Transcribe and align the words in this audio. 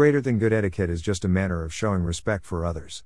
greater 0.00 0.22
than 0.22 0.38
good 0.38 0.50
etiquette 0.50 0.88
is 0.88 1.02
just 1.02 1.26
a 1.26 1.28
manner 1.28 1.62
of 1.62 1.74
showing 1.74 2.02
respect 2.02 2.46
for 2.46 2.64
others. 2.64 3.04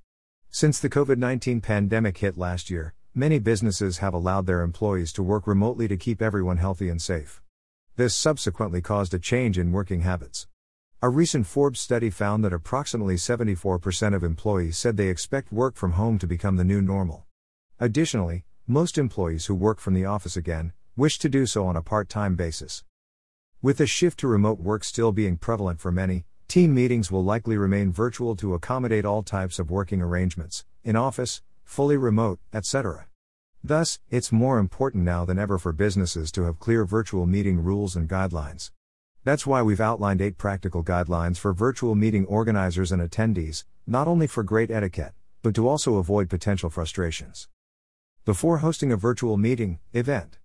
Since 0.48 0.78
the 0.78 0.88
COVID 0.88 1.18
19 1.18 1.60
pandemic 1.60 2.18
hit 2.18 2.38
last 2.38 2.70
year, 2.70 2.94
many 3.12 3.40
businesses 3.40 3.98
have 3.98 4.14
allowed 4.14 4.46
their 4.46 4.62
employees 4.62 5.12
to 5.14 5.22
work 5.24 5.48
remotely 5.48 5.88
to 5.88 5.96
keep 5.96 6.22
everyone 6.22 6.58
healthy 6.58 6.88
and 6.88 7.02
safe. 7.02 7.42
This 7.96 8.14
subsequently 8.14 8.80
caused 8.80 9.12
a 9.12 9.18
change 9.18 9.58
in 9.58 9.72
working 9.72 10.02
habits. 10.02 10.46
A 11.02 11.08
recent 11.08 11.48
Forbes 11.48 11.80
study 11.80 12.10
found 12.10 12.44
that 12.44 12.52
approximately 12.52 13.16
74% 13.16 14.14
of 14.14 14.22
employees 14.22 14.78
said 14.78 14.96
they 14.96 15.08
expect 15.08 15.52
work 15.52 15.74
from 15.74 15.94
home 15.94 16.16
to 16.20 16.28
become 16.28 16.54
the 16.54 16.62
new 16.62 16.80
normal. 16.80 17.24
Additionally, 17.80 18.44
most 18.68 18.98
employees 18.98 19.46
who 19.46 19.56
work 19.56 19.80
from 19.80 19.94
the 19.94 20.04
office 20.04 20.36
again 20.36 20.72
wish 20.96 21.18
to 21.18 21.28
do 21.28 21.44
so 21.44 21.66
on 21.66 21.74
a 21.76 21.82
part 21.82 22.08
time 22.08 22.36
basis. 22.36 22.84
With 23.60 23.78
the 23.78 23.86
shift 23.88 24.20
to 24.20 24.28
remote 24.28 24.60
work 24.60 24.84
still 24.84 25.10
being 25.10 25.38
prevalent 25.38 25.80
for 25.80 25.90
many, 25.90 26.26
team 26.48 26.74
meetings 26.74 27.10
will 27.10 27.24
likely 27.24 27.56
remain 27.56 27.92
virtual 27.92 28.36
to 28.36 28.54
accommodate 28.54 29.04
all 29.04 29.22
types 29.22 29.58
of 29.58 29.70
working 29.70 30.00
arrangements, 30.00 30.64
in 30.82 30.96
office, 30.96 31.42
fully 31.64 31.96
remote, 31.96 32.38
etc. 32.52 33.06
Thus, 33.62 33.98
it's 34.10 34.30
more 34.30 34.58
important 34.58 35.04
now 35.04 35.24
than 35.24 35.38
ever 35.38 35.58
for 35.58 35.72
businesses 35.72 36.30
to 36.32 36.44
have 36.44 36.58
clear 36.58 36.84
virtual 36.84 37.26
meeting 37.26 37.62
rules 37.62 37.96
and 37.96 38.08
guidelines. 38.08 38.70
That's 39.24 39.46
why 39.46 39.62
we've 39.62 39.80
outlined 39.80 40.20
eight 40.20 40.36
practical 40.36 40.84
guidelines 40.84 41.38
for 41.38 41.54
virtual 41.54 41.94
meeting 41.94 42.26
organizers 42.26 42.92
and 42.92 43.00
attendees, 43.00 43.64
not 43.86 44.06
only 44.06 44.26
for 44.26 44.42
great 44.42 44.70
etiquette, 44.70 45.14
but 45.42 45.54
to 45.54 45.66
also 45.66 45.96
avoid 45.96 46.28
potential 46.28 46.68
frustrations. 46.68 47.48
Before 48.26 48.58
hosting 48.58 48.92
a 48.92 48.96
virtual 48.96 49.36
meeting, 49.38 49.78
event 49.92 50.38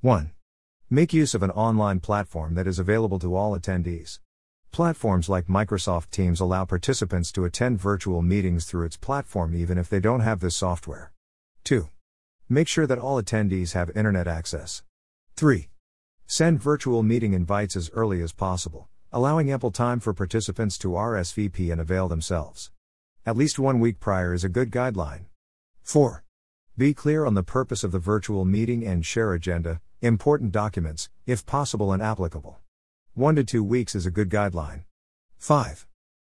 1. 0.00 0.32
Make 0.88 1.12
use 1.12 1.34
of 1.34 1.42
an 1.42 1.50
online 1.50 2.00
platform 2.00 2.54
that 2.54 2.66
is 2.66 2.78
available 2.78 3.18
to 3.18 3.36
all 3.36 3.58
attendees. 3.58 4.20
Platforms 4.70 5.28
like 5.28 5.46
Microsoft 5.46 6.10
Teams 6.10 6.40
allow 6.40 6.64
participants 6.64 7.32
to 7.32 7.44
attend 7.44 7.80
virtual 7.80 8.22
meetings 8.22 8.64
through 8.64 8.86
its 8.86 8.96
platform 8.96 9.54
even 9.54 9.76
if 9.76 9.88
they 9.88 9.98
don't 9.98 10.20
have 10.20 10.40
this 10.40 10.56
software. 10.56 11.12
2. 11.64 11.88
Make 12.48 12.68
sure 12.68 12.86
that 12.86 12.98
all 12.98 13.20
attendees 13.20 13.72
have 13.72 13.90
internet 13.96 14.28
access. 14.28 14.82
3. 15.36 15.68
Send 16.26 16.62
virtual 16.62 17.02
meeting 17.02 17.32
invites 17.32 17.74
as 17.74 17.90
early 17.92 18.22
as 18.22 18.32
possible, 18.32 18.88
allowing 19.10 19.50
ample 19.50 19.70
time 19.70 19.98
for 19.98 20.14
participants 20.14 20.78
to 20.78 20.88
RSVP 20.88 21.72
and 21.72 21.80
avail 21.80 22.06
themselves. 22.06 22.70
At 23.26 23.36
least 23.36 23.58
one 23.58 23.80
week 23.80 23.98
prior 23.98 24.32
is 24.32 24.44
a 24.44 24.48
good 24.48 24.70
guideline. 24.70 25.24
4. 25.82 26.22
Be 26.76 26.94
clear 26.94 27.24
on 27.24 27.34
the 27.34 27.42
purpose 27.42 27.82
of 27.82 27.90
the 27.90 27.98
virtual 27.98 28.44
meeting 28.44 28.86
and 28.86 29.04
share 29.04 29.32
agenda, 29.32 29.80
important 30.00 30.52
documents, 30.52 31.08
if 31.26 31.44
possible 31.44 31.92
and 31.92 32.02
applicable. 32.02 32.60
1 33.18 33.34
to 33.34 33.42
2 33.42 33.64
weeks 33.64 33.96
is 33.96 34.06
a 34.06 34.12
good 34.12 34.30
guideline. 34.30 34.84
5. 35.38 35.88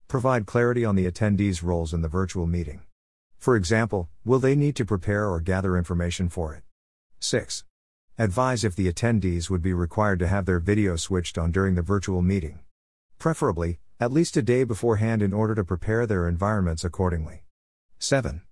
Provide 0.06 0.46
clarity 0.46 0.84
on 0.84 0.94
the 0.94 1.10
attendees' 1.10 1.60
roles 1.60 1.92
in 1.92 2.00
the 2.00 2.06
virtual 2.06 2.46
meeting. 2.46 2.82
For 3.38 3.56
example, 3.56 4.08
will 4.24 4.38
they 4.38 4.54
need 4.54 4.76
to 4.76 4.84
prepare 4.84 5.28
or 5.28 5.40
gather 5.40 5.76
information 5.76 6.28
for 6.28 6.54
it? 6.54 6.62
6. 7.18 7.64
Advise 8.20 8.62
if 8.62 8.76
the 8.76 8.86
attendees 8.86 9.50
would 9.50 9.62
be 9.62 9.72
required 9.72 10.20
to 10.20 10.28
have 10.28 10.46
their 10.46 10.60
video 10.60 10.94
switched 10.94 11.36
on 11.36 11.50
during 11.50 11.74
the 11.74 11.82
virtual 11.82 12.22
meeting. 12.22 12.60
Preferably, 13.18 13.80
at 13.98 14.12
least 14.12 14.36
a 14.36 14.42
day 14.42 14.62
beforehand 14.62 15.22
in 15.22 15.32
order 15.32 15.56
to 15.56 15.64
prepare 15.64 16.06
their 16.06 16.28
environments 16.28 16.84
accordingly. 16.84 17.42
7. 17.98 18.42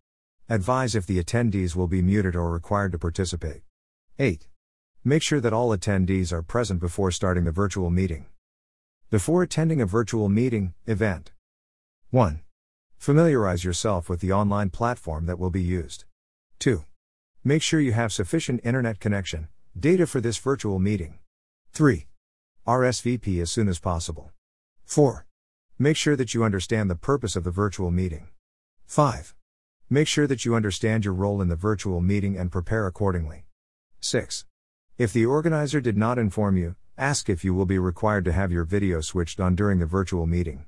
Advise 0.48 0.96
if 0.96 1.06
the 1.06 1.22
attendees 1.22 1.76
will 1.76 1.86
be 1.86 2.02
muted 2.02 2.34
or 2.34 2.50
required 2.50 2.90
to 2.90 2.98
participate. 2.98 3.62
8. 4.18 4.48
Make 5.06 5.22
sure 5.22 5.40
that 5.40 5.52
all 5.52 5.76
attendees 5.76 6.32
are 6.32 6.40
present 6.40 6.80
before 6.80 7.10
starting 7.10 7.44
the 7.44 7.50
virtual 7.50 7.90
meeting. 7.90 8.24
Before 9.10 9.42
attending 9.42 9.82
a 9.82 9.86
virtual 9.86 10.30
meeting, 10.30 10.72
event 10.86 11.30
1. 12.08 12.40
Familiarize 12.96 13.64
yourself 13.64 14.08
with 14.08 14.20
the 14.20 14.32
online 14.32 14.70
platform 14.70 15.26
that 15.26 15.38
will 15.38 15.50
be 15.50 15.60
used. 15.60 16.04
2. 16.60 16.84
Make 17.44 17.60
sure 17.60 17.80
you 17.80 17.92
have 17.92 18.14
sufficient 18.14 18.62
internet 18.64 18.98
connection, 18.98 19.48
data 19.78 20.06
for 20.06 20.22
this 20.22 20.38
virtual 20.38 20.78
meeting. 20.78 21.18
3. 21.72 22.06
RSVP 22.66 23.42
as 23.42 23.50
soon 23.50 23.68
as 23.68 23.78
possible. 23.78 24.32
4. 24.86 25.26
Make 25.78 25.98
sure 25.98 26.16
that 26.16 26.32
you 26.32 26.42
understand 26.44 26.88
the 26.88 26.94
purpose 26.94 27.36
of 27.36 27.44
the 27.44 27.50
virtual 27.50 27.90
meeting. 27.90 28.28
5. 28.86 29.34
Make 29.90 30.08
sure 30.08 30.26
that 30.26 30.46
you 30.46 30.54
understand 30.54 31.04
your 31.04 31.12
role 31.12 31.42
in 31.42 31.48
the 31.48 31.56
virtual 31.56 32.00
meeting 32.00 32.38
and 32.38 32.50
prepare 32.50 32.86
accordingly. 32.86 33.44
6. 34.00 34.46
If 34.96 35.12
the 35.12 35.26
organizer 35.26 35.80
did 35.80 35.96
not 35.96 36.20
inform 36.20 36.56
you, 36.56 36.76
ask 36.96 37.28
if 37.28 37.42
you 37.42 37.52
will 37.52 37.66
be 37.66 37.80
required 37.80 38.24
to 38.26 38.32
have 38.32 38.52
your 38.52 38.62
video 38.62 39.00
switched 39.00 39.40
on 39.40 39.56
during 39.56 39.80
the 39.80 39.86
virtual 39.86 40.24
meeting. 40.24 40.66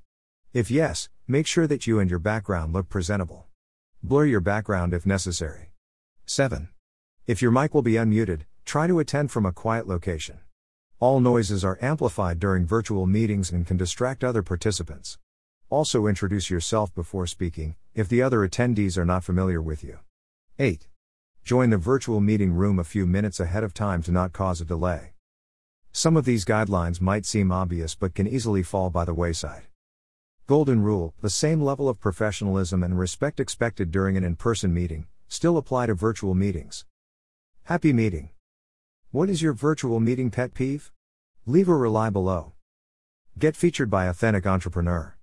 If 0.53 0.69
yes, 0.69 1.09
make 1.28 1.47
sure 1.47 1.69
that 1.69 1.87
you 1.87 2.00
and 2.00 2.10
your 2.10 2.19
background 2.19 2.72
look 2.72 2.88
presentable. 2.88 3.47
Blur 4.03 4.25
your 4.25 4.41
background 4.41 4.92
if 4.92 5.06
necessary. 5.06 5.70
7. 6.25 6.70
If 7.28 7.41
your 7.41 7.53
mic 7.53 7.72
will 7.72 7.82
be 7.82 7.92
unmuted, 7.92 8.47
try 8.64 8.88
to 8.88 8.98
attend 8.98 9.31
from 9.31 9.47
a 9.47 9.53
quiet 9.53 9.87
location. 9.87 10.41
All 10.98 11.20
noises 11.20 11.64
are 11.64 11.78
amplified 11.81 12.41
during 12.41 12.66
virtual 12.66 13.06
meetings 13.06 13.53
and 13.53 13.64
can 13.64 13.76
distract 13.76 14.25
other 14.25 14.43
participants. 14.43 15.19
Also, 15.70 16.08
introduce 16.08 16.50
yourself 16.50 16.93
before 16.97 17.28
speaking, 17.28 17.76
if 17.94 18.08
the 18.08 18.22
other 18.22 18.38
attendees 18.38 18.98
are 18.98 19.04
not 19.04 19.22
familiar 19.22 19.62
with 19.62 19.84
you. 19.84 20.00
8. 20.58 20.88
Join 21.47 21.71
the 21.71 21.77
virtual 21.77 22.21
meeting 22.21 22.55
room 22.55 22.81
a 22.81 22.83
few 22.83 23.07
minutes 23.07 23.39
ahead 23.39 23.62
of 23.62 23.73
time 23.73 24.03
to 24.03 24.11
not 24.11 24.33
cause 24.33 24.61
a 24.61 24.65
delay. 24.65 25.12
Some 25.93 26.17
of 26.17 26.25
these 26.25 26.45
guidelines 26.45 27.01
might 27.01 27.25
seem 27.25 27.53
obvious 27.53 27.95
but 27.95 28.17
can 28.17 28.27
easily 28.27 28.65
fall 28.65 28.91
by 28.91 29.05
the 29.05 29.15
wayside. 29.15 29.69
Golden 30.49 30.83
Rule 30.83 31.15
The 31.21 31.31
same 31.31 31.62
level 31.62 31.89
of 31.89 32.01
professionalism 32.01 32.83
and 32.83 32.99
respect 32.99 33.39
expected 33.39 33.93
during 33.93 34.17
an 34.17 34.25
in 34.25 34.35
person 34.35 34.75
meeting 34.75 35.06
still 35.29 35.56
apply 35.56 35.87
to 35.87 35.95
virtual 35.95 36.35
meetings. 36.35 36.85
Happy 37.62 37.93
meeting! 37.93 38.31
What 39.12 39.31
is 39.31 39.41
your 39.41 39.53
virtual 39.53 40.01
meeting 40.01 40.33
pet 40.33 40.53
peeve? 40.53 40.91
Leave 41.47 41.69
a 41.69 41.77
reply 41.77 42.11
below. 42.11 42.55
Get 43.39 43.55
featured 43.55 43.89
by 43.89 44.06
Authentic 44.06 44.49
Entrepreneur. 44.49 45.15